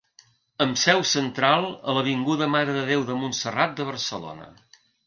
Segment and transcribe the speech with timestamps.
[0.63, 4.55] Amb seu central a l'avinguda Mare de Déu de Montserrat de Barcelona.